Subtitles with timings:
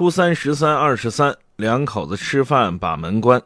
[0.00, 3.42] 初三、十三、二十三，两口子吃饭把门关。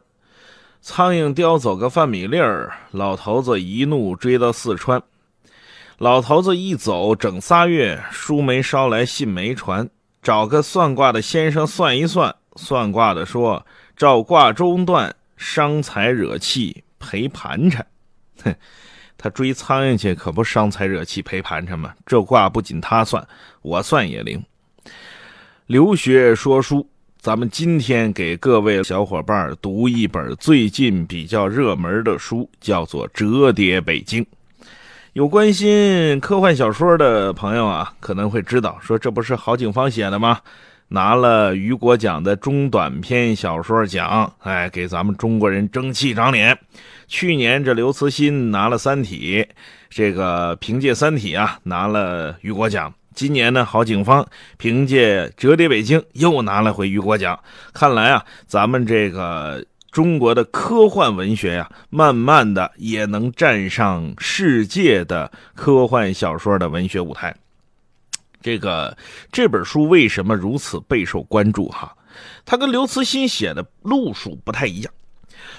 [0.79, 5.03] 苍蝇叼走个饭米粒儿，老头子一怒追到四川。
[5.97, 9.89] 老头子一走整仨月，书没捎来，信没传，
[10.21, 12.33] 找个算卦的先生算一算。
[12.55, 13.65] 算卦的说
[13.97, 17.85] ：“照卦中断，伤财惹气，赔盘缠。”
[18.45, 18.55] 哼，
[19.17, 21.93] 他追苍蝇去，可不伤财惹气赔盘缠吗？
[22.05, 23.27] 这卦不仅他算，
[23.61, 24.41] 我算也灵。
[25.67, 26.87] 留学说书，
[27.19, 34.23] 咱们今天给各位小伙伴读一本最近比较热门的书，叫做《折叠北京》。
[35.13, 40.39] 有关心科幻小说的朋友啊，可能会知道，说这不是郝景芳写的吗？
[40.87, 46.55] 拿了雨果奖的中短篇小说奖，哎，给咱们中国人争气长脸。
[47.07, 49.43] 去年这刘慈欣拿了《三体》，
[49.89, 52.93] 这个凭借《三体》啊拿了雨果奖。
[53.15, 57.39] 今年呢，郝景芳凭借《折叠北京》又拿了回雨果奖。
[57.73, 67.33] 看来啊，咱们这个中国的科幻文学呀，慢慢的也能站上世界的科幻小说的文学舞台。
[68.41, 68.95] 这个
[69.31, 71.69] 这本书为什么如此备受关注？
[71.69, 71.95] 哈，
[72.45, 74.93] 它跟刘慈欣写的路数不太一样。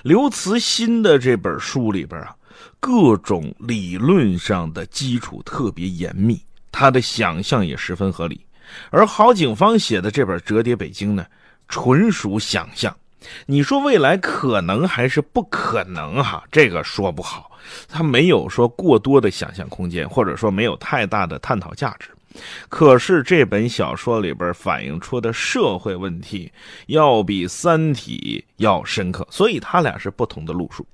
[0.02, 2.36] 刘慈欣的这本书里边啊，
[2.78, 6.39] 各种理论上的基础特别严密。
[6.78, 8.38] 他的想象也十分合理，
[8.91, 11.24] 而郝景芳写的这本《折叠北京》呢，
[11.68, 12.94] 纯属想象。
[13.46, 16.22] 你说未来可能还是不可能？
[16.22, 17.50] 哈，这个说不好。
[17.88, 22.10] 他没有说过多的想象空间，或者说没有太大的探讨价值。
[22.68, 26.52] 可是这本小说里边反映出的社会问题，
[26.88, 30.86] 要比《三体》要深刻，所以他俩是不同的路数。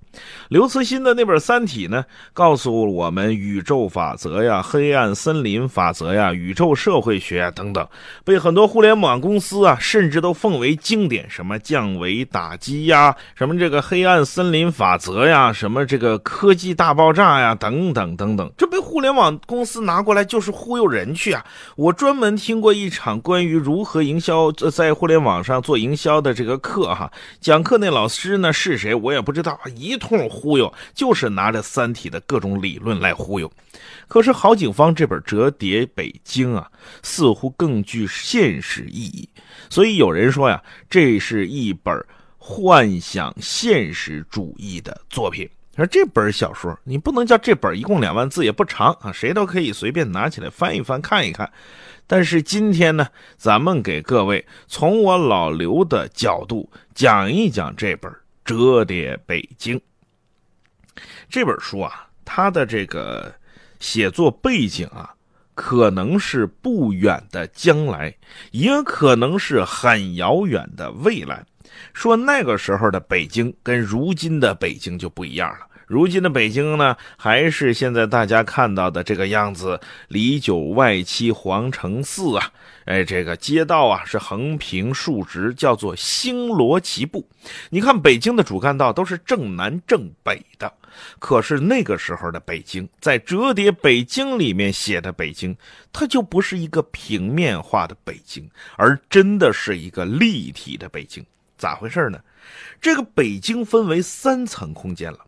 [0.48, 7.88] 刘慈欣的那本《三体》呢，告诉我们宇宙法则呀、黑暗森林法则呀、宇宙社会学啊等等，
[8.22, 11.28] 被很多互联网公司啊，甚至都奉为经典。
[11.30, 21.42] 什么降维打击呀，什么这个黑暗森林法则呀，什么这个科技大爆炸呀，等等等等，这被互联网公司拿过来就是忽悠人去啊！
[21.76, 29.96] 我专门听过一场关于如何营销在互联网上做营销的这个课哈，讲课那老师呢是谁我也不知道，一。
[30.02, 33.50] 通忽悠，就是拿着《三体》的各种理论来忽悠。
[34.08, 36.68] 可是郝景芳这本《折叠北京》啊，
[37.04, 39.28] 似乎更具现实意义。
[39.70, 42.04] 所以有人说呀，这是一本
[42.36, 45.48] 幻想现实主义的作品。
[45.76, 51.50] 而这本小说，你不能叫这本一共两万字，也不长啊，谁都可以随便拿起来翻一翻看一看。
[52.06, 53.06] 但是今天呢，
[53.38, 58.12] 咱们给各位从我老刘的角度讲一讲这本
[58.44, 59.78] 《折叠北京》。
[61.32, 63.34] 这本书啊，它的这个
[63.80, 65.14] 写作背景啊，
[65.54, 68.14] 可能是不远的将来，
[68.50, 71.42] 也可能是很遥远的未来。
[71.92, 75.66] 说那个时候的北京跟如今的北京就不一样了。
[75.86, 79.78] 如今的北京呢，还是现在大家看到的这个样子，
[80.08, 82.50] 里九外七，皇城四啊，
[82.86, 87.28] 哎，这个街道啊是横平竖直，叫做星罗棋布。
[87.68, 90.72] 你看北京的主干道都是正南正北的，
[91.18, 95.54] 可是那个时候的北京，在《折叠北京》里面写的北京，
[95.92, 101.22] 它就不是一个平面化的北京，而真的是一个立体的北京。
[101.62, 102.18] 咋回事呢？
[102.80, 105.20] 这个北京分为三层空间了。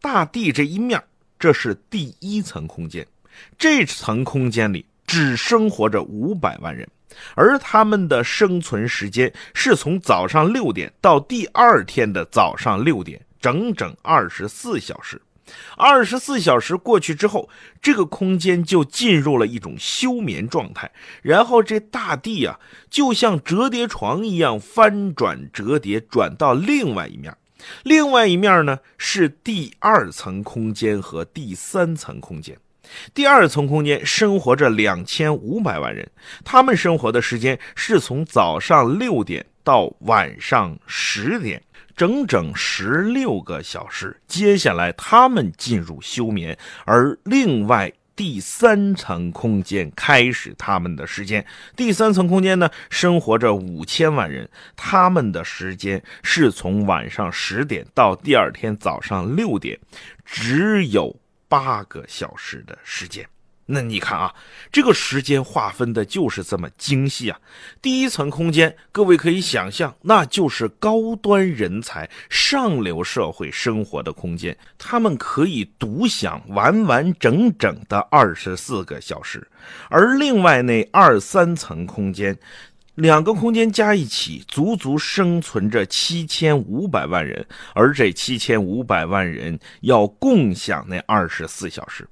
[0.00, 1.02] 大地这一面，
[1.40, 3.04] 这是第一层空间，
[3.58, 6.88] 这层空间里只生活着五百万人，
[7.34, 15.20] 而他们的生存时间是从早上六点到第二天的早上六点，整整二十四小时。
[15.76, 17.48] 二十四小时过去之后，
[17.80, 20.90] 这个空间就进入了一种休眠状态，
[21.22, 22.58] 然后这大地啊，
[22.88, 27.36] 就像折叠床一样翻转折叠，转到另外一面。
[27.84, 32.56] 另外一面呢是第二层空间和第三层空间。
[33.14, 36.10] 第二层空间生活着两千五百万人，
[36.44, 41.62] 他们生活的时间是从早上六点到晚上十点，
[41.96, 44.20] 整整十六个小时。
[44.26, 47.92] 接下来他们进入休眠，而另外。
[48.14, 51.44] 第三层空间开始他们的时间。
[51.74, 59.80] 第三层空间呢，生活着五千万人，他们的时间是从晚上十点到第二天早上六点，
[60.26, 61.18] 只有
[61.48, 63.26] 八个小时的时间。
[63.74, 64.34] 那你看啊，
[64.70, 67.40] 这个时间划分的就是这么精细啊！
[67.80, 79.48] 第一层空间，各位可以想象，那就是高端人才、上流社会生活的空间，他们可以独享完完整整的二十四个小时。
[79.88, 82.36] 而另外那二三层空间，
[82.96, 92.06] 两个空间加一起，足足生存着七千五百万人，而这七千五百万人要共享那二十四小时。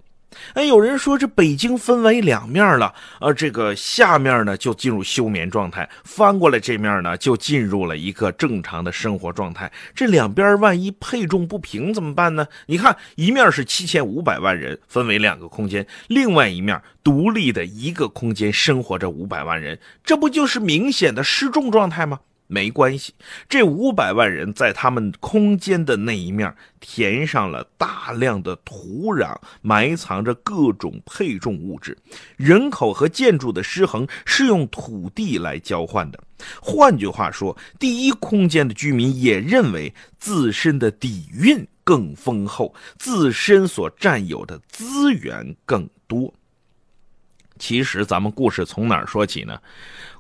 [0.55, 9.71] 哎，有人说这北京分为两面了，呃，这个下面呢就进入休眠状态，翻过来这面呢就进入了一个正常的生活状态。
[9.95, 12.47] 这两边万一配重不平怎么办呢？
[12.67, 22.21] 你看，一面是七千五百万人分为两个空间，另外一面独立的一个空间生活着五百万人，这不就是明显的失重状态吗？
[22.51, 23.15] 没关系，
[23.49, 31.97] 这五百万人在他们空间的那一面填上了大量的土壤，埋藏着各种配重物质。
[32.37, 36.19] 人口和建筑的失衡是用土地来交换的。
[36.61, 46.35] 换句话说，第一空间的居民也认为自身的底蕴更丰厚，自身所占有的资源更多。
[47.61, 49.61] 其实，咱们故事从哪儿说起呢？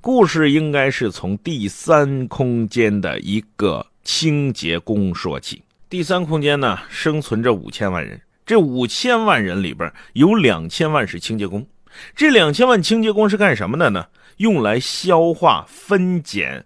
[0.02, 5.62] 故事应该是从第三空间的一个清洁工说起。
[5.88, 11.66] 第三空间呢，生存着五千万人，这五千万人里边有两千万是清洁工。
[12.14, 14.06] 这两千万清洁工是干什么的呢？
[14.36, 16.64] 用来消化、分拣。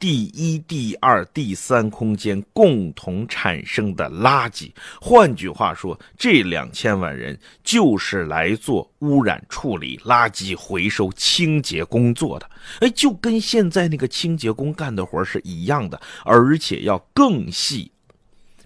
[0.00, 12.50] 第一、第二、第三空间共同产生的垃圾，换句话说，这两千万人就是来做污染处理、垃圾回收、清洁工作的。
[12.80, 17.92] 哎，就跟现在那个清洁工干的活是一样的，而且要更细。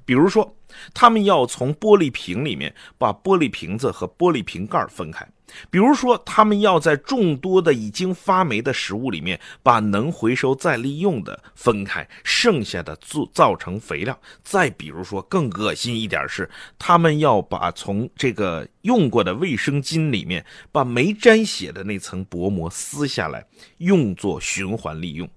[0.05, 0.55] 比如说，
[0.93, 5.27] 他们要从玻璃瓶里面把玻璃瓶子和玻璃瓶盖分开。
[5.71, 14.19] 比如说，他们要在众多的已经发霉的食物里面，把能回收再利用的分开，剩下的做造成肥料。
[14.43, 16.49] 再比如说，更恶心一点是，
[16.79, 23.45] 他们要把从这个用过的卫生巾里面，把没沾血的那层薄膜撕下来，
[23.79, 25.29] 用作循环利用。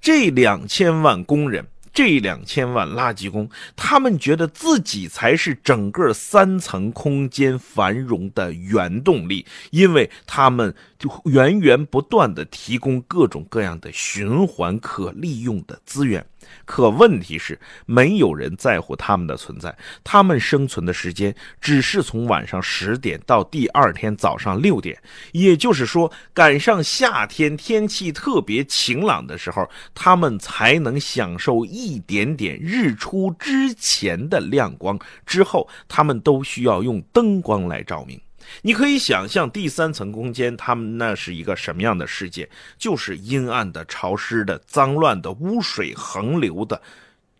[0.00, 1.66] 这两千万工人。
[1.92, 16.24] 这两千万垃圾工，他们觉得自己才是整个三层空间繁荣的原动力，因为他们就源源不断的提供各种各样的循环可利用的资源。
[16.64, 19.76] 可问题是，没有人在乎他们的存在。
[20.04, 24.96] 他们生存的时间只是从晚上十点到第二天早上六点，
[25.32, 34.98] 也就是说，赶上夏天天气特别晴朗的时候，他们才能享受一点点日出之前的亮光。
[35.26, 38.20] 之后，他们都需要用灯光来照明。
[38.62, 42.48] 你可以想象第三层空间，他们那是一个什么样的世界？
[42.78, 46.80] 就是阴暗的、潮湿的、脏乱的、污水横流的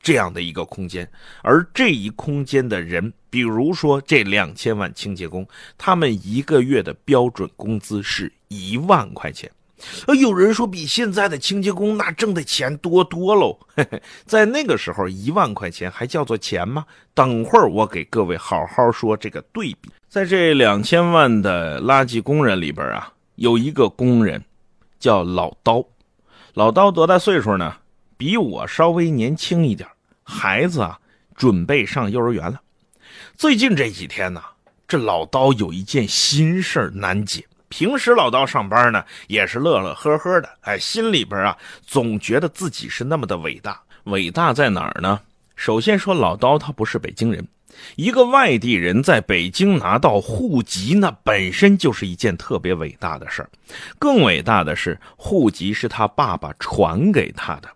[0.02, 1.10] 这样的一个空间。
[1.42, 9.50] 而这一空间的人，比如说这两千万清洁工，他们一个月的标准工资是一万块钱。
[10.06, 13.58] 呃，有人说比现在的清洁工那挣的钱多多喽。
[14.24, 16.84] 在那个时候，一万块钱还叫做钱吗？
[17.14, 19.90] 等会儿我给各位好好说这个对比。
[20.08, 24.42] 在这两千万的垃圾工人里边啊，有一个工人
[24.98, 25.84] 叫老刀。
[26.54, 27.76] 老刀多大岁数呢？
[28.16, 29.88] 比我稍微年轻一点，
[30.22, 30.98] 孩子啊
[31.34, 32.60] 准备上幼儿园了。
[33.34, 34.42] 最近这几天呢，
[34.86, 37.46] 这老刀有一件心事难解。
[37.70, 41.56] 平时老刀上班呢，也是乐乐呵呵的，哎，心里边啊，
[41.86, 43.80] 总觉得自己是那么的伟大。
[44.04, 45.20] 伟大在哪儿呢？
[45.54, 47.46] 首先说，老刀他不是北京人，
[47.94, 53.48] 一个外地人在北京拿到户籍，那本身就是一件特别伟大的事儿。
[54.00, 57.68] 更伟大的是，户籍是他爸爸传给他的。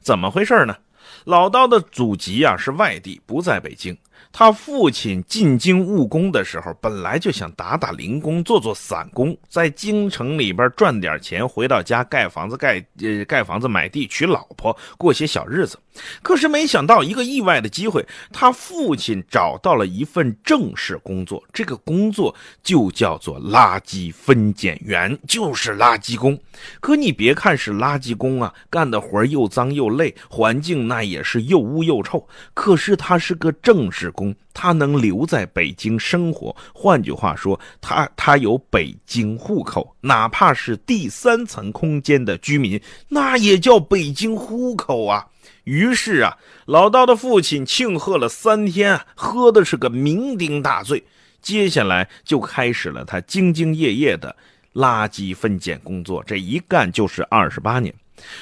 [0.00, 0.76] 怎么回事呢？
[1.24, 3.96] 老刀的祖籍啊是外地，不在北京。
[4.38, 15.78] 他父亲进京务工的时候，本来就想打打零工，做做散工，在京城里边赚点钱，回到家盖房子、盖呃盖房子、买地、娶老婆，过些小日子。
[16.20, 26.38] 可是没想到一个意外的机会，他父亲找到了一份正式工作，这个工作就叫做垃圾分拣员，就是垃圾工。
[26.80, 32.28] 可你别看是垃圾工啊，干的活又脏又累，环境那也是又污又臭。
[32.52, 34.25] 可是他是个正式工。
[34.54, 45.26] 他能留在北京生活，换句话说，他他有北京户口，哪怕是第三层空间的居民，那也叫北京户口啊。
[45.64, 51.02] 于是啊，老道的父亲庆贺了三天，喝的是个酩酊大醉。
[51.42, 54.34] 接下来就开始了他兢兢业业的
[54.74, 57.94] 垃圾分拣工作，这一干就是二十八年。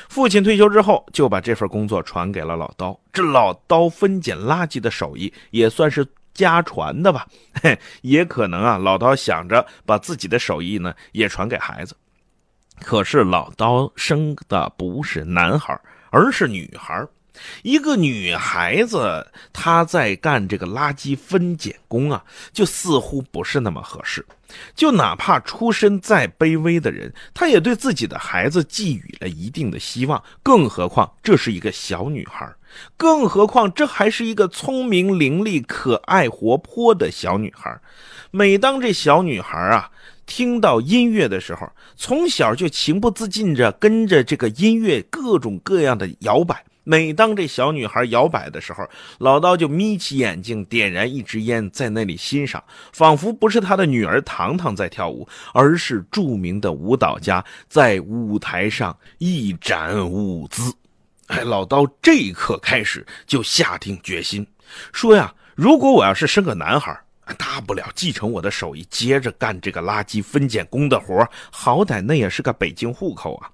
[0.08, 2.98] 父亲退休之后，就把这份工作传给了老刀。
[3.12, 7.26] 这老刀分拣垃圾的手艺也算是家传的吧？
[8.02, 11.96] 也可能啊，老刀想着把自己的手艺呢也传给孩子。
[12.80, 15.78] 可是老刀生的不是男孩，
[16.10, 17.06] 而是女孩。
[17.62, 24.24] 一个女孩子，她在干这个垃圾分拣工啊，就似乎不是那么合适。
[24.74, 30.22] 就哪怕出身再卑微的人，他也对自己的孩子寄予了一定的希望。
[30.42, 32.50] 更何况这是一个小女孩，
[32.96, 37.80] 更何况这还是一个聪明伶俐、可爱活泼的小女孩。
[38.30, 39.90] 每当这小女孩啊
[40.26, 46.64] 听到音乐的时候，从小就情不自禁着跟着这个音乐各种各样的摇摆。
[46.84, 48.86] 每当这小女孩摇摆的时候，
[49.18, 52.62] 老刀就眯起眼睛，点燃一支烟，在那里欣赏，
[52.92, 60.72] 仿佛不是他的女儿糖糖在跳舞，而是著名的舞蹈家在舞台上一展舞姿。
[61.28, 64.46] 哎，老刀这一刻开始就下定决心，
[64.92, 66.94] 说呀，如果我要是生个男孩，
[67.38, 73.50] 大不了继承我的手艺，接着干这个垃圾分拣工的活，好歹那也是个北京户口啊。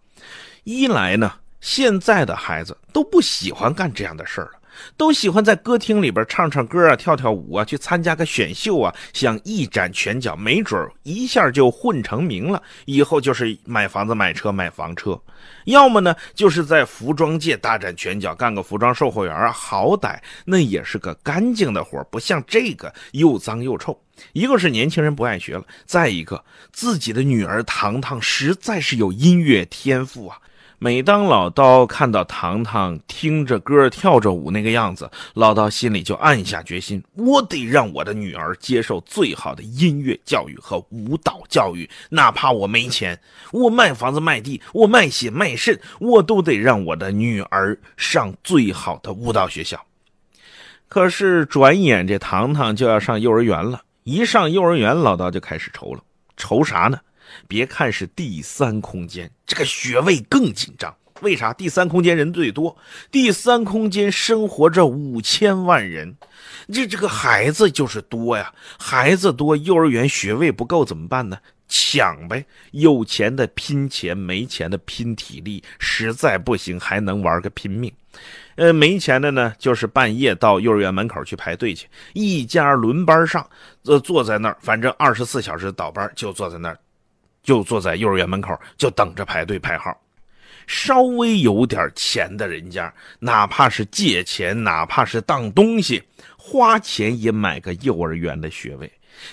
[0.65, 1.33] 一来呢。
[1.61, 4.52] 现在的孩子都不喜欢干这样的事儿了，
[4.97, 12.62] 都喜欢在歌厅里边唱唱歌啊、跳跳舞啊，去参加个选秀啊，想一展拳脚，没准一下就混成名了。
[12.87, 15.21] 以后就是买房子、买车、买房车，
[15.67, 23.99] 要么呢就是在服装界大展拳脚，干个服装售货员啊，好歹那也是个干净的活，不像这个又脏又臭。
[24.33, 30.38] 一个是年轻人不爱学了，再一个自己的女儿糖糖实在是有音乐天赋啊。
[30.83, 43.21] 每当老刀看到糖糖听着歌跳着舞那个样子，老刀心里就暗下决心：我得让我的女儿接受最好的音乐教育和舞蹈教育，哪怕我没钱，
[43.53, 49.79] 我卖房子卖地，我卖血卖肾，我都得让我的女儿上最好的舞蹈学校。
[50.89, 56.01] 可是转眼这糖糖就要上幼儿园了，一上幼儿园，老刀就开始愁了，
[56.39, 56.99] 愁啥呢？
[57.49, 60.95] 别看是第三空间，这个学位更紧张。
[61.21, 61.53] 为啥？
[61.53, 62.75] 第三空间人最多，
[63.11, 66.17] 第三空间生活着五千万人，
[66.73, 68.51] 这这个孩子就是多呀。
[68.79, 71.39] 孩子多，幼儿园学位不够怎么办呢？
[71.69, 72.45] 抢呗。
[72.71, 77.93] 有钱的拼钱，没钱的拼体力，实在不行还能玩个拼命。
[78.57, 83.47] 呃，没钱的呢，就是半夜到幼儿园门口去排队去，一家轮班上，
[83.85, 86.79] 呃，坐在那儿，反正二十四小时倒班，就坐在那儿。
[87.42, 89.97] 就坐在幼儿园门口，就等着排队排号。
[90.66, 96.00] 稍微有点钱的人家，哪怕是借钱，哪怕是当东西，
[96.37, 98.90] 花钱也买个幼儿园的学位。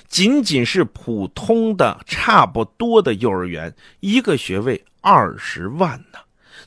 [0.07, 6.17] 仅仅是普通的、差不多的幼儿园，一个学位二十万呢。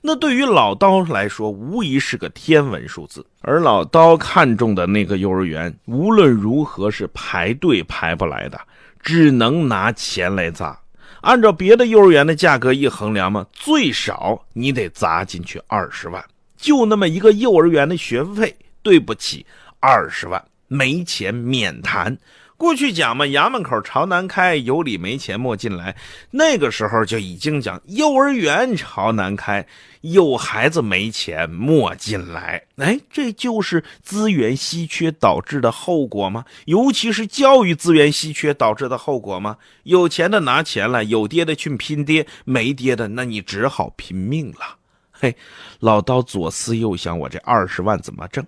[0.00, 3.26] 那对于老刀来说，无疑是个天文数字。
[3.40, 8.60] 而老刀看中的那个幼儿园，无论如何是排队排不来的，
[9.02, 10.78] 只能拿钱来砸。
[11.22, 16.24] 按照别的幼儿园的价格一衡量嘛，最少你得砸进去二十万，
[16.56, 19.44] 就那么一个幼儿园的学费，对不起，
[19.80, 22.16] 二十万没钱免谈。
[22.60, 25.96] 过去讲嘛，衙门口朝南开，有理没钱莫进来。
[26.30, 29.66] 那个时候就已经讲幼儿园朝南开，
[30.02, 32.62] 有孩子没钱莫进来。
[32.76, 36.44] 哎，这就是资源稀缺导致的后果吗？
[36.66, 39.56] 尤其是教育资源稀缺导致的后果吗？
[39.84, 44.76] 有钱的拿钱了，有爹的去拼爹，没爹的那你只好拼命了。
[45.20, 45.36] 嘿，
[45.80, 48.42] 老刀左思右想，我这二十万怎么挣？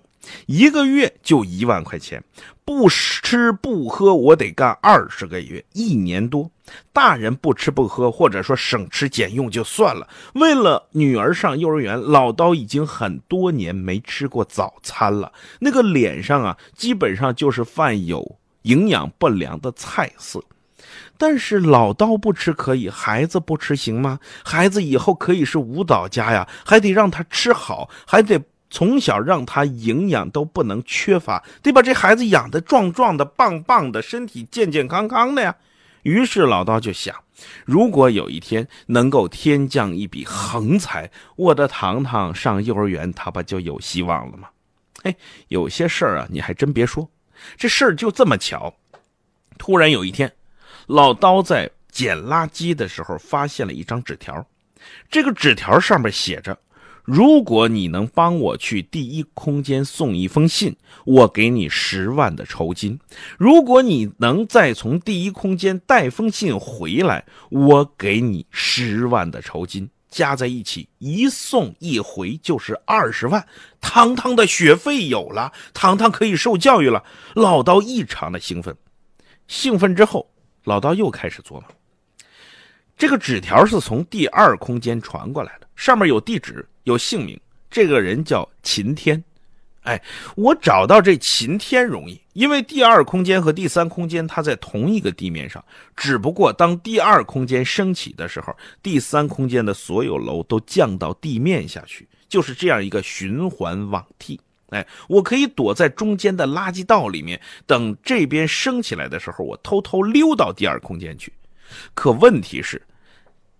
[0.47, 2.23] 一个月就一万块钱，
[2.65, 6.49] 不吃不喝，我得干二十个月，一年多。
[6.91, 10.07] 大人不吃不喝，或者说省吃俭用就算了。
[10.33, 15.31] 为了女儿上幼儿园，老刀已经很多年没吃过早餐了。
[15.59, 20.43] 那个脸上啊，基本上就是犯有营养不良的菜色。
[21.25, 24.19] 但是老刀不吃可以，孩子不吃行吗？
[24.43, 28.41] 孩子以后可以是舞蹈家呀，还得让他吃好，还得。
[28.69, 35.55] 从小让他营养都不能缺乏，得把这孩子养得壮壮的、棒棒的，身体健健康康的呀。
[36.01, 37.15] 于是老刀就想，
[37.63, 44.49] 如果有一天能够天降一笔横财，我的糖糖上幼儿园，他不就有希望了吗？
[45.03, 45.15] 哎，
[45.47, 47.07] 有些事儿啊，你还真别说，
[47.55, 48.73] 这事儿就这么巧。
[49.57, 50.33] 突然有一天，
[50.87, 54.45] 老刀在捡垃圾的时候发现了一张纸条，
[55.09, 56.57] 这个纸条上面写着。
[57.03, 60.73] 如果你能帮我去第一空间送一封信，
[61.05, 62.97] 我给你十万的酬金；
[63.37, 69.89] 如果你能再从第一空间带封信回来，我给你十万的酬金。
[70.09, 73.43] 加在一起，一送一回就是二十万。
[73.81, 77.03] 糖糖的学费有了，糖糖可以受教育了。
[77.33, 78.77] 老刀异常的兴奋，
[79.47, 80.29] 兴奋之后，
[80.63, 81.63] 老道又开始琢磨。
[82.97, 87.39] 这个纸条是从第二空间传过来的，上面有地址，有姓名。
[87.69, 89.23] 这个人叫秦天。
[89.81, 90.01] 哎，
[90.37, 95.61] 我找到这秦天容易，因为第二空间和第三空间它在同一个地面上，
[95.97, 104.39] 只不过当第二空间升起的时候，第三空间的所有楼都降到地面下去，就是这样一个循环往替。
[104.73, 111.31] 哎，我可以躲在中间的垃圾道里面，等这边升起来的时候，我偷偷溜到第二空间去。
[111.93, 112.81] 可问题是，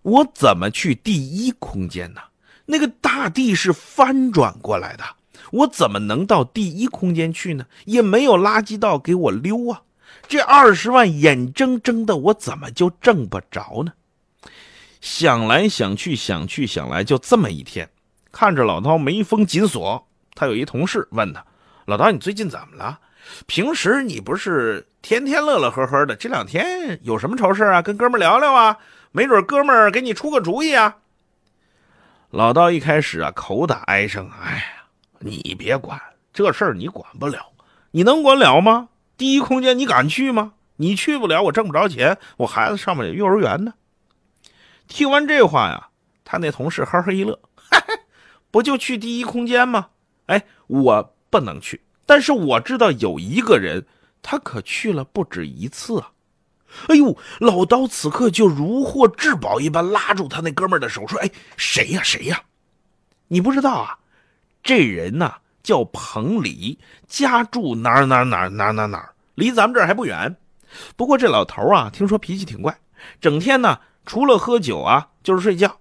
[0.01, 2.21] 我怎么去第一空间呢？
[2.65, 5.03] 那个大地是翻转过来的，
[5.51, 7.65] 我怎么能到第一空间去呢？
[7.85, 9.81] 也没有垃圾道给我溜啊！
[10.27, 13.93] 这二十万眼睁睁的，我怎么就挣不着呢？
[15.01, 17.89] 想来想去，想去想来，就这么一天，
[18.31, 20.07] 看着老刀眉峰紧锁。
[20.35, 21.43] 他有一同事问他
[21.85, 22.99] ：“老道，你最近怎么了？
[23.45, 27.81] 平时你不是天天乐乐呵呵的，这两天有什么愁事啊？
[27.81, 28.77] 跟哥们聊聊啊，
[29.11, 30.97] 没准哥们给你出个主意啊。”
[32.31, 34.63] 老道一开始啊，口打哀声：“哎呀，
[35.19, 35.99] 你别管
[36.33, 37.53] 这事儿，你管不了，
[37.91, 38.89] 你能管了吗？
[39.15, 40.53] 第一空间你敢去吗？
[40.77, 43.75] 你去不了，我挣不着钱，我孩子上不了幼儿园呢。”
[44.89, 45.89] 听完这话呀，
[46.25, 47.39] 他那同事呵呵一乐
[48.51, 49.87] ：“不就去第一空间吗？”
[50.27, 53.85] 哎，我不能去，但是我知道有一个人，
[54.21, 56.11] 他可去了不止一次啊！
[56.87, 62.01] 哎呦，老刀此刻就如获至宝一般，拉住他那哥们的手说：“哎，谁呀？
[62.03, 62.41] 谁呀？
[63.27, 63.99] 你不知道啊？
[64.63, 70.35] 这人呐叫彭礼，家住哪儿哪儿哪儿哪儿哪儿哪儿，离咱们这儿还不远。
[70.95, 72.75] 不过这老头啊，听说脾气挺怪，
[73.21, 75.79] 整天呢除了喝酒啊就是睡觉。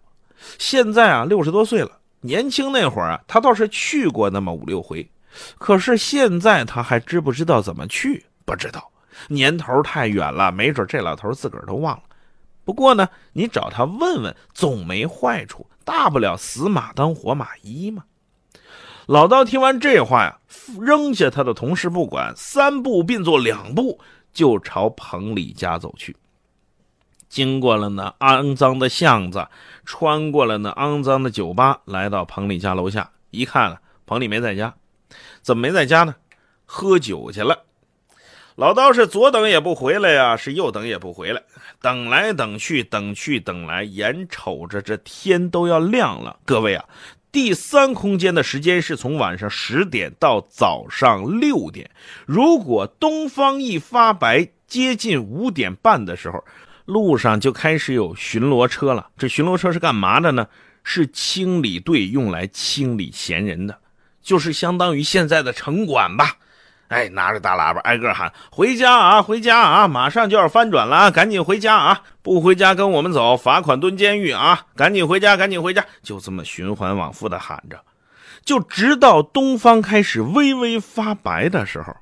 [0.59, 5.11] 现在啊六十多岁了。”年轻那会儿啊，他倒是去过那么五六回，
[5.59, 8.25] 可是现在他还知不知道怎么去？
[8.45, 8.91] 不知道，
[9.29, 12.03] 年头太远了，没准这老头自个儿都忘了。
[12.65, 18.05] 不过呢，你找他问问，总没坏处，大不了死马当活马医嘛。
[19.07, 20.39] 老道听完这话呀，
[20.81, 23.99] 扔下他的同事不管，三步并作两步，
[24.33, 26.17] 就朝彭里家走去。
[27.33, 29.49] 经过了那肮脏的巷子，
[29.87, 34.75] 穿过了那肮脏的酒吧，来到彭丽家楼下，一看，彭丽没在家，
[35.41, 36.15] 怎么没在家呢？
[36.67, 37.61] 喝酒去了。
[38.57, 41.43] 老道是左等也不回来呀，是右等也不回来，
[41.81, 46.39] 等来等去，等去等来，眼瞅着这天都要亮了。
[46.45, 46.85] 各位啊，
[47.33, 51.91] 第三空间的时间是从晚上十点到早上六点，
[52.27, 56.45] 如果东方一发白，接近五点半的时候。
[56.85, 59.09] 路上就开始有巡逻车了。
[59.17, 60.47] 这巡逻车是干嘛的呢？
[60.85, 63.79] 是清理队用来清理闲人的，
[64.21, 66.37] 就是相当于现在的城管吧。
[66.89, 69.87] 哎，拿着大喇叭挨个喊：“回家啊，回家啊！
[69.87, 72.03] 马上就要翻转了，赶紧回家啊！
[72.21, 74.67] 不回家跟我们走，罚款蹲监狱啊！
[74.75, 77.81] 赶紧回家，赶紧回家！”就这么循环往复的喊着，
[78.45, 81.97] 就直到东方开始微微发白的时候，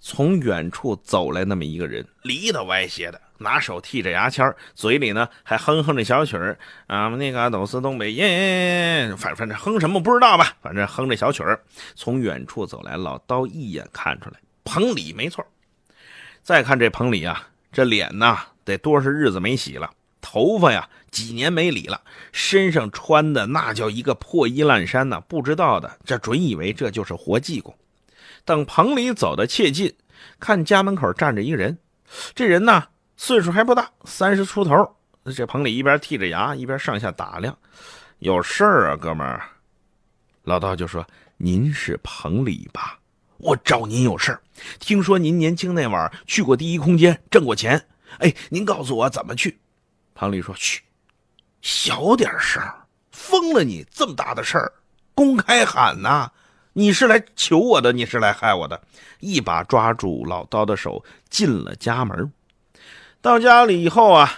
[0.00, 3.20] 从远处走来那么一个人，离得歪斜的。
[3.42, 11.60] 拿手剔着牙签嘴里呢还哼哼着小曲儿啊，那个都是东北人，反反正哼什么不知道吧，反正哼着小曲儿。
[11.94, 15.44] 从远处走来，老刀一眼看出来，彭里没错。
[16.42, 22.00] 再看这彭里啊，这脸呐得多少日子没洗了，头发呀几年没理了，
[22.32, 27.74] 身上穿的那叫一个破衣烂衫呐，不知道的这准以为这就是活济公。
[28.44, 29.94] 等彭里走到切近，
[30.40, 31.78] 看家门口站着一个人，
[32.34, 32.88] 这人呢。
[33.16, 34.96] 岁数还不大，三十出头。
[35.34, 37.56] 这彭里一边剔着牙，一边上下打量。
[38.18, 39.42] 有事儿啊，哥们儿。
[40.42, 41.06] 老道就说
[41.38, 42.98] ：“您是彭里吧？
[43.38, 44.42] 我找您有事儿。
[44.80, 47.86] 听说您年轻那晚去过第一空间，挣过钱。
[48.18, 49.58] 哎，您告诉我怎么去？”
[50.14, 50.80] 彭里说：“嘘，
[51.60, 52.60] 小点声，
[53.12, 53.86] 疯了你！
[53.90, 54.72] 这么大的事儿，
[55.14, 56.30] 公开喊呐！
[56.72, 58.80] 你是来求我的，你是来害我的？”
[59.20, 62.32] 一把抓住老刀的手，进了家门。
[63.22, 64.28] 到家里以后啊，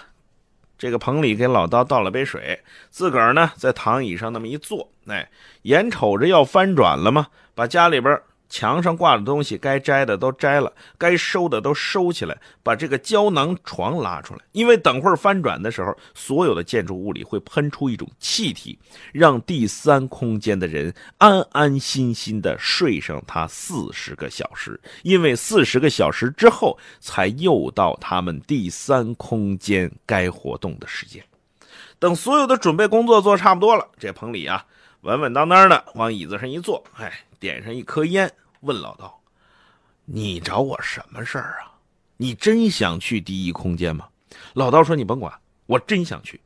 [0.77, 5.27] 这个彭里给老刀倒了杯水，自个儿呢在躺椅上那么一坐，哎，
[5.63, 8.21] 眼瞅着要翻转了嘛，把家里边。
[8.55, 14.39] 墙上挂的东西，该摘的都摘了，该收的都收起来，把这个胶囊床拉出来。
[14.53, 18.79] 因为等会儿翻转的时候，所有的建筑物里会喷出一种气体，
[19.11, 24.79] 让第三空间的人安安心心的睡上他四十个小时。
[25.03, 31.21] 因为四十个小时之后，才又到他们第三空间该活动的时间。
[31.99, 34.65] 等所有的准备工作做差不多了，这棚里啊，
[35.01, 37.11] 稳稳当当的往椅子上一坐，哎。
[37.37, 38.31] 点上一颗烟，
[38.65, 39.21] 问老道
[40.05, 41.71] ：“你找我什么事儿啊？
[42.17, 44.07] 你真想去第一空间吗？”
[44.53, 45.31] 老道说：“你甭管，
[45.67, 46.41] 我真想去。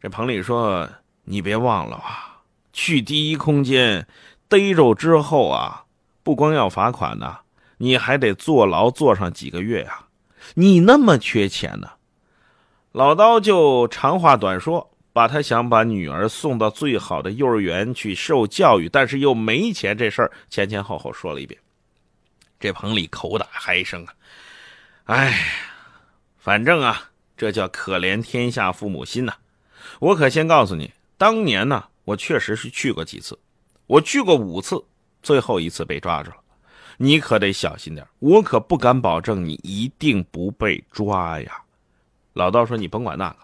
[0.00, 0.88] 这彭丽说
[1.24, 2.42] ：“你别忘了啊，
[2.72, 4.06] 去第一空间
[4.48, 5.84] 逮着之后啊，
[6.22, 7.38] 不光要罚款呢，
[7.78, 10.06] 你还得坐牢坐上几个月呀。
[10.54, 11.88] 你那么缺钱呢？”
[12.92, 21.60] 老刀就长话短说，把他想把女儿送到最好的幼儿园去受教育，但是又没钱这事儿前前后后说了一遍。
[22.58, 24.14] 这彭丽口打嗨声啊！
[25.04, 25.46] 哎，
[26.38, 29.34] 反正啊，这叫可怜天下父母心呐！
[29.98, 33.38] 我可先告诉你，当年呢，我确实是去过几次，
[33.86, 34.82] 我去过五次，
[35.22, 36.36] 最后一次被抓住了。
[36.98, 41.60] 你可得小心点，我可不敢保证你一定不被抓呀。
[42.32, 43.38] 老道说：“你甭管那个，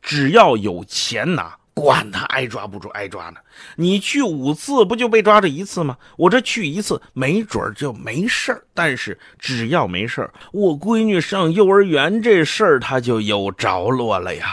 [0.00, 3.40] 只要有钱拿，管他挨抓不住挨抓呢。
[3.76, 5.96] 你去五次不就被抓着一次吗？
[6.16, 8.64] 我这去一次，没准就没事儿。
[8.74, 14.46] 但是只要没事儿，我闺女上幼儿园这事儿，他就有着落了呀。”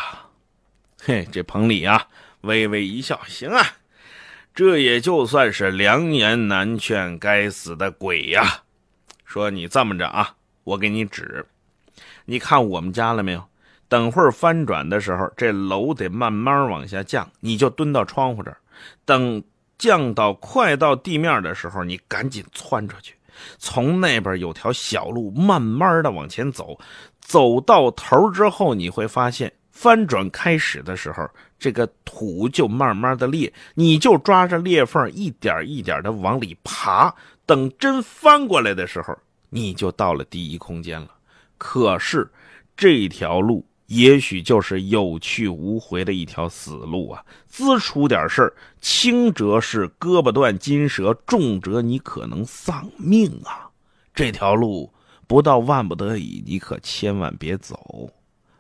[1.03, 2.07] 嘿，这彭丽啊，
[2.41, 3.65] 微微一笑：“行啊，
[4.53, 8.63] 这也就算是良言难劝，该死的鬼呀！
[9.25, 11.45] 说你这么着啊，我给你指，
[12.25, 13.43] 你看我们家了没有？”
[13.89, 18.57] 等会儿翻转的时候，这楼得慢慢往下降，你就蹲到窗户这儿，
[19.03, 19.43] 等
[19.79, 23.15] 降到快到地面的时候，你赶紧窜出去，
[23.57, 26.79] 从那边有条小路，慢慢的往前走，
[27.19, 37.11] 走到头之后，你会发现翻转开始的时候，这个土就慢慢的裂，你就抓着裂缝一点一点的往里爬，
[37.47, 39.17] 等真翻过来的时候，
[39.49, 41.07] 你就到了第一空间了。
[41.57, 42.29] 可是
[42.77, 43.65] 这条路。
[43.89, 47.25] 也许就是有去无回的一条死路啊！
[47.47, 53.67] 滋出点事儿，轻则是胳膊断筋折，重则你可能丧命啊！
[54.13, 54.93] 这条路
[55.25, 58.11] 不到万不得已，你可千万别走。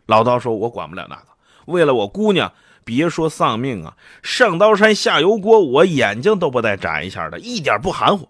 [0.07, 1.27] 老刀说：“我管不了那个，
[1.67, 2.51] 为了我姑娘，
[2.83, 8.27] 别说丧命啊，上刀山下油锅，我眼睛都不带眨一下的，一点不含糊。”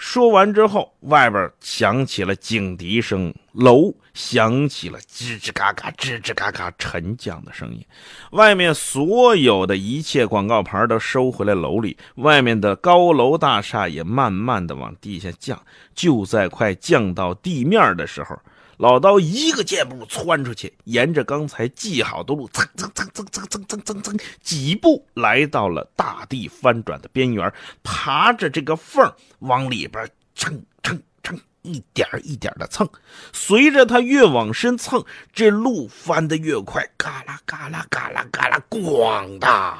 [0.00, 7.84] 说完之后，外边响起了警笛声，楼响起了吱吱嘎嘎、吱吱嘎嘎沉降的声音。
[8.30, 15.62] 外面所有的一切广告牌都收回来楼里，外面的高楼大厦也慢慢的往地下降。
[15.94, 18.34] 就在快降到地面的时候。
[18.80, 32.88] 老刀一个箭步窜出去，沿着刚才记好的路，蹭蹭蹭蹭蹭蹭蹭蹭蹭，几步来到了大地翻转的边缘，爬着这个缝往里边蹭蹭蹭，一点一点的蹭。
[33.34, 39.76] 随着他越往深蹭，这路翻得越快，嘎啦嘎啦嘎啦嘎啦，咣当，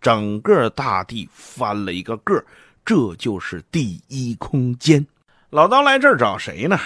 [0.00, 2.40] 整个大地翻了一个个
[2.84, 5.04] 这就是第一空间。
[5.50, 6.78] 老刀来这儿找谁呢？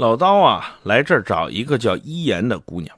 [0.00, 2.96] 老刀啊，来这儿找一个叫伊言的姑娘。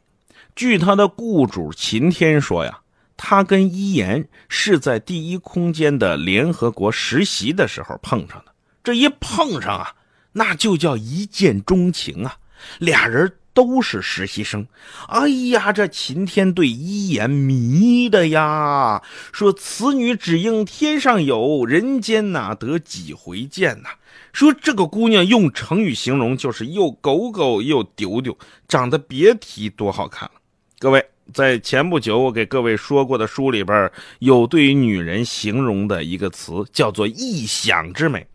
[0.55, 2.79] 据他的雇主秦天说呀，
[3.17, 8.53] 他跟伊言是在第一空间的联合国实习的时候碰上的。
[8.85, 9.93] 这一碰上啊，
[10.31, 12.37] 那就叫一见钟情啊，
[12.79, 13.33] 俩人。
[13.55, 14.67] 都是实习生，
[15.09, 23.91] 哎呀，这秦天对一言迷的呀，说此女只应天上有人间哪得几回见呐？
[24.33, 30.41] 说这个姑娘用成语形容就是又狗狗又丢丢，长得别提多好看了。
[30.79, 33.91] 各位在前不久我给各位说过的书里边，
[34.21, 38.27] 有对于女人形容的一个词叫做异想之美。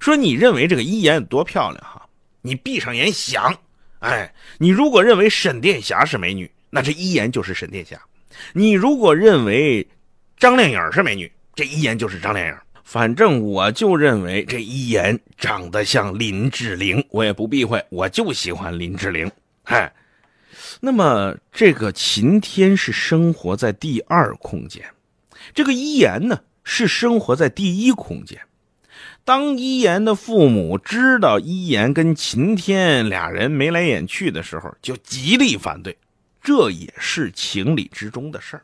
[0.00, 2.06] 说你认为这个一言有多漂亮哈？
[2.42, 3.56] 你闭上眼想。
[4.00, 7.96] 哎，你如果认为沈殿霞是美女，那这一言就是沈殿霞；
[8.52, 9.88] 你如果认为
[10.36, 12.54] 张靓颖是美女，这一言就是张靓颖。
[12.84, 19.28] 反正我就认为这一言长得像林志玲，我也不避讳，我就喜欢林志玲。
[19.64, 19.90] 哎，
[20.80, 24.84] 那么这个秦天是生活在第二空间，
[25.54, 28.38] 这个一言呢是生活在第一空间。
[29.24, 35.96] 当一言的父母知道一言跟秦天俩人眉来眼去的时候，就极力反对。
[36.42, 38.62] 这也是情理之中的事儿。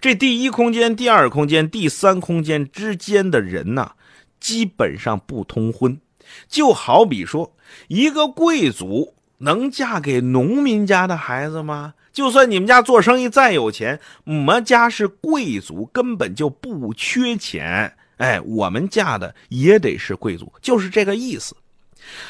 [0.00, 3.92] 这第一空间、第二空间、第三空间之间的人呐，
[4.38, 6.00] 基本上不通婚。
[6.48, 7.54] 就好比说，
[7.88, 11.94] 一个贵族能嫁给农民家的孩子吗？
[12.12, 17.96] 就算你们家做生意再有钱，我们家是贵族，根本就不缺钱。
[18.16, 21.56] 哎，我们嫁的也得是贵族，就是这个意思。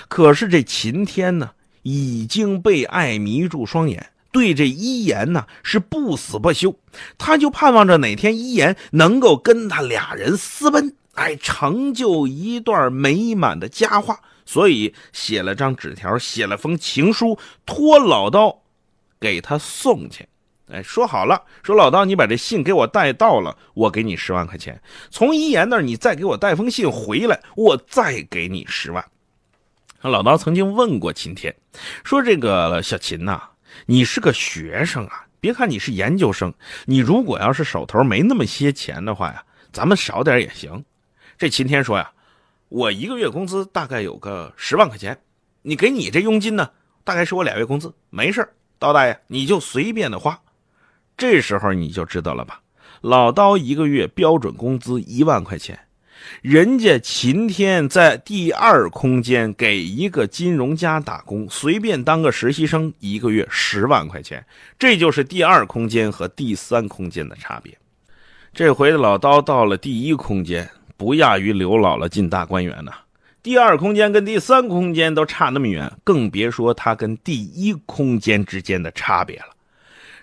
[0.08, 1.50] 可是这秦天呢，
[1.82, 6.74] 已经被爱迷住双眼，对这一言呢是不死不休。
[7.18, 14.20] 他就盼望着哪天一言能够跟他俩人私奔，哎，成就一段美满的佳话。
[14.46, 18.62] 所以写了张纸条，写了封情书，托老刀
[19.20, 20.26] 给他送去。
[20.72, 24.80] 哎，说好了，说老刀，你把这信给我带到了，我给你十万块钱。
[25.10, 29.04] 从一言那儿，你再给我带封信回来，我再给你十万。
[30.02, 31.54] 老刀曾经问过秦天，
[32.04, 33.42] 说这个小秦呐，
[33.86, 36.52] 你是个学生啊，别看你是研究生，
[36.84, 40.84] 你如果要是手头没那么些钱的话呀，咱们少点也行。
[41.38, 42.12] 这秦天说呀，
[42.68, 45.18] 我一个月工资大概有个十万块钱，
[45.62, 46.70] 你给你这佣金呢，
[47.04, 48.46] 大概是我俩月工资，没事
[48.78, 50.40] 刀大爷你就随便的花。
[51.16, 52.60] 这时候你就知道了吧？
[53.00, 55.78] 老刀一个月标准工资一万块钱，
[56.42, 64.44] 人家秦天在第二空间给一个金融家打工，随便当个实习生，一个月十万块钱，
[64.78, 67.76] 这就是第二空间和第三空间的差别。
[68.52, 72.92] 这回老刀到了第一空间，不亚于刘姥姥进大观园呐。
[73.42, 79.46] 第二空间跟第三空间都差那么远，更别说它跟第一空间之间的差别了。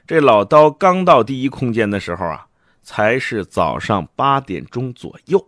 [0.05, 2.45] 这老刀刚到第一空间的时候啊，
[2.83, 5.43] 才是早上八点钟左右。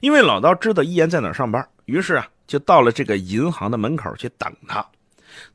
[0.00, 4.84] 因为老刀知道一言在哪上班，于是啊，就到了这个银行的门口去等他。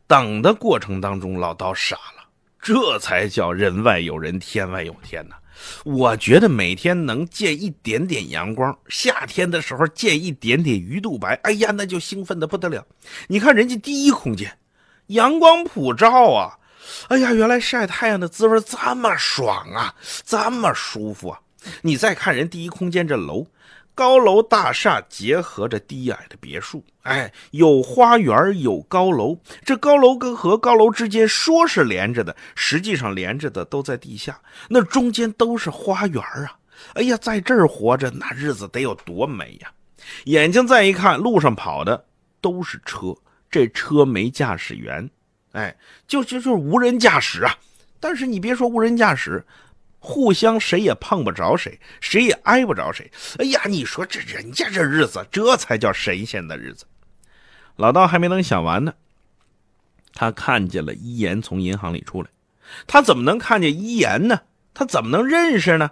[0.08, 2.28] 等的过程当中，老刀傻了，
[2.62, 5.36] 这才叫人外有人，天外有天呐！
[5.84, 12.86] 我觉得每天能见一点点阳光，夏天的时候见一点点鱼肚白，哎呀，那就兴奋的不得了。
[13.28, 14.58] 你看人家第一空间，
[15.08, 16.58] 阳光普照啊。
[17.10, 19.94] 哎呀，原来晒太阳的滋味这么爽啊，
[20.26, 21.40] 这么舒服啊！
[21.82, 23.46] 你再看人第一空间这楼，
[24.00, 36.58] 高楼大厦结合着低矮的别墅，哎，有花园有高楼，这高楼跟和高楼之间说是连着的，实际上连着的都在地下，那中间都是花园啊！
[36.94, 39.70] 哎呀，在这儿活着那日子得有多美呀！
[40.24, 42.06] 眼睛再一看，路上跑的
[42.40, 43.14] 都是车，
[43.52, 45.10] 这车没驾驶员。
[45.52, 45.76] 哎，
[46.08, 47.54] 就就就是无人驾驶啊！
[48.00, 49.46] 但是你别说无人驾驶，
[50.00, 53.12] 互相谁也碰不着谁，谁也挨不着谁。
[53.38, 56.86] 哎呀，你说这人家这日子，这才叫神仙的日子。
[57.76, 58.94] 老道还没能想完呢，
[60.14, 62.30] 他看见了一言从银行里出来。
[62.88, 64.42] 他怎么能看见一言呢？
[64.74, 65.92] 他怎么能认识呢？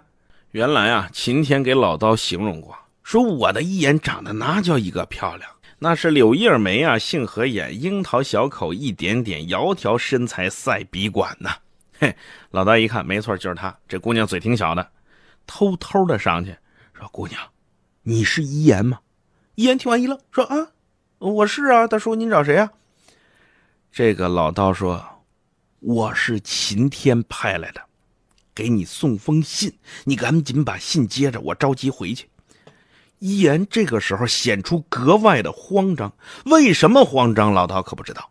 [0.52, 5.50] 原来啊，秦天给老道形容过，说我的一言长得那叫一个漂亮。
[5.80, 11.54] 那是柳叶眉啊，杏核眼，樱桃小口，一点点窈窕身材，赛笔管呐。
[12.00, 12.16] 嘿，
[12.50, 13.76] 老大一看，没错，就是她。
[13.88, 14.90] 这姑娘嘴挺小的，
[15.46, 16.56] 偷偷的上去
[16.94, 17.40] 说：“姑娘，
[18.02, 19.00] 你是一言吗？”
[19.56, 20.68] 一言听完一愣，说：“啊，
[21.18, 22.70] 我是啊，大叔，您找谁啊？”
[23.90, 25.04] 这个老道说
[25.80, 27.80] ：“我是秦天派来的，
[28.54, 32.28] 给你送封信，你赶紧把信接着，我着急回去。”
[33.18, 36.12] 一言这个时候显出格外的慌张，
[36.44, 37.52] 为什么慌张？
[37.52, 38.30] 老道可不知道。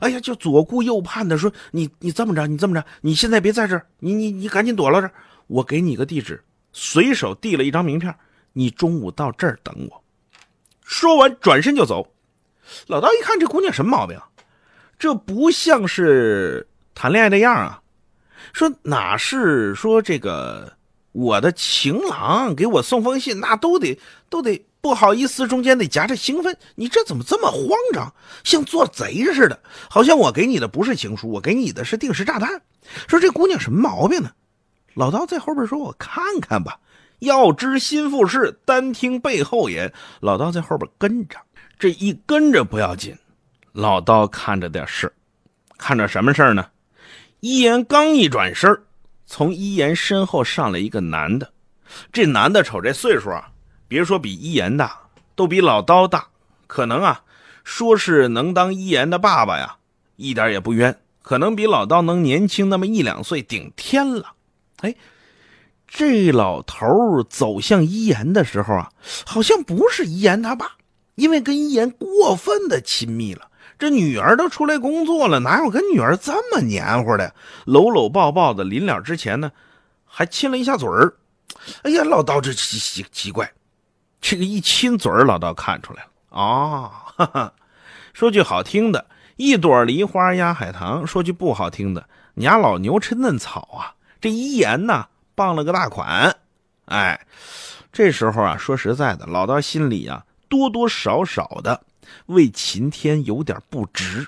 [0.00, 5.12] 哎呀，就左顾右盼的说：“你你这么着，你这么着，你现在别在这儿，你你你赶紧躲到这儿，
[5.46, 8.14] 我给你个地址。”随手递了一张名片，
[8.52, 10.04] 你中午到这儿等我。
[10.84, 12.06] 说完转身就走。
[12.86, 14.18] 老道一看这姑娘什么毛病？
[14.98, 17.82] 这不像是谈恋爱的样啊！
[18.52, 20.72] 说哪是说这个？
[21.12, 26.56] 我的情郎给我送封信，那都得都得不好意思，中间得夹着兴奋。
[26.74, 28.12] 你这怎么这么慌张，
[28.44, 29.60] 像做贼似的？
[29.88, 32.62] 好像我给你的不是情书，我给你的是定时炸弹。
[33.06, 34.30] 说这姑娘什么毛病呢？
[34.94, 36.78] 老刀在后边说：“我看看吧。
[37.20, 41.36] 要知心腹事，单听背后言。”老刀在后边跟着，
[41.78, 43.14] 这一跟着不要紧，
[43.72, 45.12] 老刀看着点事
[45.76, 46.66] 看着什么事呢？
[47.40, 48.74] 一言刚一转身
[49.26, 51.50] 从一言身后上来一个男的，
[52.12, 53.48] 这男的瞅这岁数啊，
[53.90, 55.00] 别说比一言大，
[55.34, 56.28] 都比老刀大。
[56.68, 57.24] 可能啊，
[57.64, 59.78] 说是能当一言的爸爸呀，
[60.14, 60.96] 一点也不冤。
[61.22, 64.34] 可能比老刀能年轻那么一两岁，顶天了。
[64.82, 64.94] 哎，
[65.88, 66.86] 这老头
[67.28, 68.92] 走向一言的时候啊，
[69.26, 70.76] 好像不是一言他爸，
[71.16, 73.48] 因为跟一言过分的亲密了。
[73.76, 77.34] 这女儿都出来工作了，哪有跟女儿这么黏糊的？
[77.64, 79.50] 搂搂抱抱的，临了之前呢，
[80.06, 81.12] 还亲了一下嘴儿。
[81.82, 83.52] 哎呀，老刀这奇奇奇怪，
[84.20, 87.04] 这个一亲嘴儿，老道看出来了啊。
[87.16, 87.52] 哈哈，
[88.12, 89.06] 说句好听的，
[89.36, 93.94] 一朵梨花压海棠；说句不好听的，你家老牛吃嫩草啊。
[94.20, 96.36] 这一言呢，傍了个大款。
[96.86, 97.20] 哎，
[97.92, 101.82] 这时候啊，说实在的，老道心里啊，多多少少的。
[102.26, 104.26] 为秦天有点不值，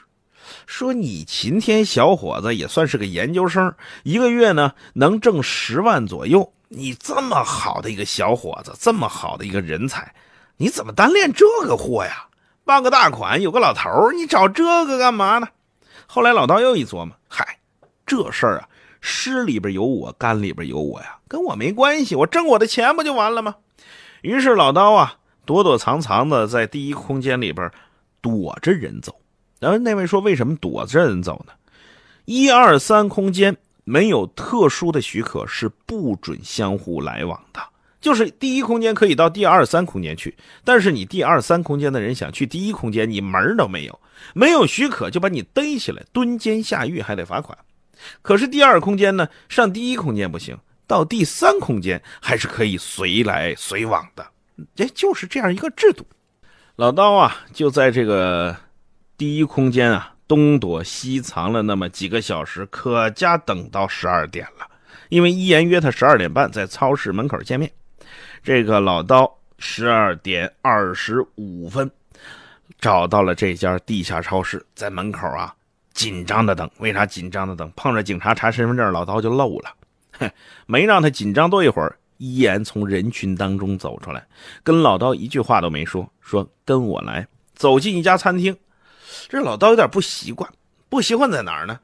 [0.67, 3.75] 说你秦天小伙子也算是个研究生，
[4.05, 6.53] 一个月呢能挣十万左右。
[6.75, 10.15] 你这么好的一个小伙子，这么好的一个人才，
[10.57, 12.27] 你怎么单恋这个货呀？
[12.65, 15.49] 傍个大款，有个老头你找这个干嘛呢？
[16.07, 17.59] 后来老道又一琢磨，嗨，
[18.07, 18.69] 这事儿啊，
[19.01, 23.57] 诗里边有我，干里边有我呀，跟我没关系，我挣我的钱不就完了吗？
[24.23, 27.71] 于是老刀啊，躲躲藏藏的在第一空间里边
[28.21, 29.15] 躲着人走。
[29.59, 31.53] 然后那位说：“为什么躲着人走呢？
[32.25, 37.61] 一二三空间没有特殊的许可，是不准相互来往的。
[38.01, 44.01] 就是第一空间可以到第二三空间去，但是你第二三空间的人想去第一空间，你门都没有，
[44.35, 47.57] 没有许可就把你逮起来蹲监下狱，还得罚款。
[48.23, 54.27] 可是第二空间呢，上第一空间不行，到第三空间还是可以随来随往的。
[54.75, 56.05] 这就是这样一个制度。
[56.77, 58.57] 老刀啊，就在这个。”
[59.19, 64.67] 第一空间啊，东躲西藏了那么几个小时，可家等到十二点了。
[65.09, 67.71] 因为一言约他十二点半在超市门口见面。
[68.43, 71.91] 这个老刀十二点二十五分
[72.81, 75.55] 找到了这家地下超市，在门口啊
[75.93, 76.69] 紧张的等。
[76.79, 77.71] 为啥紧张的等？
[77.77, 80.31] 碰着警察查身份证，老刀就漏了。
[80.67, 84.27] 没让他紧张多一会儿，依然从人群当中走出来，
[84.63, 88.57] 跟老刀一句话都没说，说跟我来，走进一家餐厅。
[89.29, 90.51] 这老道有点不习惯，
[90.89, 91.79] 不习惯在哪儿呢？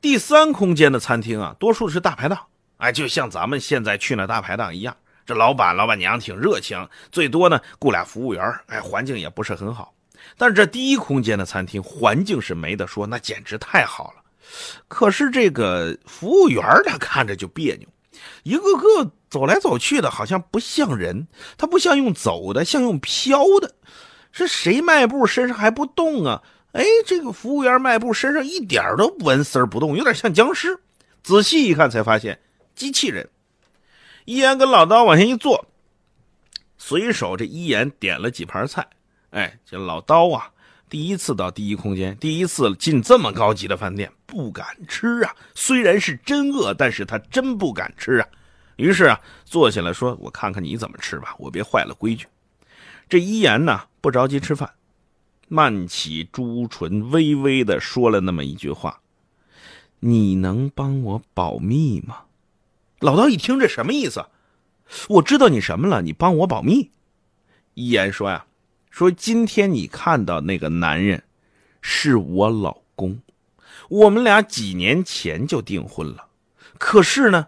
[0.00, 2.38] 第三空间的餐厅啊，多数是大排档，
[2.76, 4.96] 哎，就像咱们现在去那大排档一样。
[5.26, 9.94] 这老板、老板娘挺热情，最多呢雇俩服务员，哎，环境也不是很好。
[10.36, 14.22] 但是这第一空间的餐厅环境是没得说，那简直太好了。
[14.88, 17.88] 可是这个服务员他看着就别扭，
[18.42, 23.74] 一个个走来走去的，好像不像人，他不像用走的，像用飘的。
[24.30, 26.42] 是谁迈步身上还不动啊？
[26.74, 30.76] 哎，这个服务员迈步身上一点都纹丝不动，有点像僵尸。
[31.22, 32.40] 仔细一看才发现，
[32.74, 33.28] 机器人。
[34.24, 35.68] 一言跟老刀往下一坐，
[36.76, 38.84] 随手这一言点了几盘菜。
[39.30, 40.50] 哎，这老刀啊，
[40.88, 45.32] 第一次到第一空间，第一次进这么高级的饭店，不敢吃啊。
[45.54, 48.26] 虽然是真饿，但是他真不敢吃啊。
[48.76, 52.26] 于是啊，坐下来说：“我看看你怎么吃吧，我别坏了规矩。”
[53.08, 54.68] 这一言呢，不着急吃饭，
[55.54, 59.00] 曼起朱唇，微微的说了那么一句话
[60.00, 62.22] ：“你能帮我保密吗？”
[62.98, 64.26] 老道一听，这什么意思？
[65.08, 66.90] 我知道你什么了，你帮我保密。
[67.74, 68.46] 一言说呀
[68.90, 71.22] ：“说今天你看到那个男人，
[71.80, 73.20] 是我老公，
[73.88, 76.26] 我们俩几年前就订婚了，
[76.78, 77.46] 可是呢。”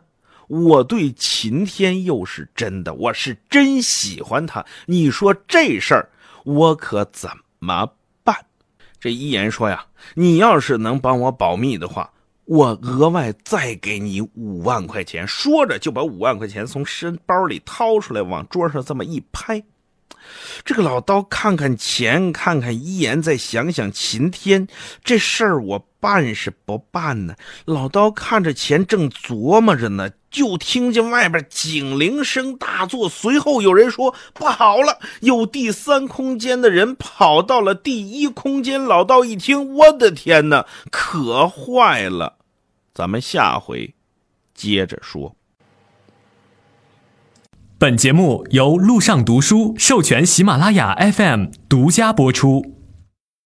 [0.49, 4.64] 我对秦天佑是真的，我是真喜欢他。
[4.87, 6.09] 你说这事儿，
[6.45, 7.95] 我可怎么？
[8.99, 12.11] 这一言说呀，你要是能帮我保密的话，
[12.45, 15.27] 我额外再给你五万块钱。
[15.27, 19.63] 说着就把五万块钱从身包里掏出来，往桌上这么一拍。
[20.65, 24.67] 这个老刀看看钱，看看一言，再想想秦天，
[25.05, 27.35] 这事儿我办是不办呢？
[27.64, 42.37] 老刀看着钱，正琢磨着呢，就听见外边警铃声大作，随后有人说：“不好了，有第三空间的人跑到了第一空间。”老刀一听，我的天哪，可坏了！
[42.95, 43.92] 咱们下回
[44.55, 45.35] 接着说。
[47.79, 52.76] 本节目由路上读书授权喜马拉雅 FM 独家播出。